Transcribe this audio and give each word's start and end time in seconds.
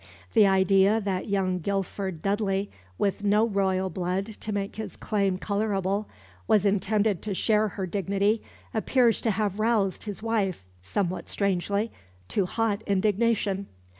The 0.33 0.47
idea 0.47 0.99
that 0.99 1.29
young 1.29 1.59
Guilford 1.59 2.23
Dudley, 2.23 2.71
with 2.97 3.23
no 3.23 3.45
royal 3.45 3.91
blood 3.91 4.25
to 4.39 4.51
make 4.51 4.77
his 4.77 4.95
claim 4.95 5.37
colourable, 5.37 6.09
was 6.47 6.65
intended 6.65 7.21
to 7.21 7.35
share 7.35 7.67
her 7.67 7.85
dignity 7.85 8.41
appears 8.73 9.21
to 9.21 9.29
have 9.29 9.59
roused 9.59 10.05
his 10.05 10.23
wife, 10.23 10.65
somewhat 10.81 11.29
strangely, 11.29 11.91
to 12.29 12.47
hot 12.47 12.81
indignation. 12.87 13.67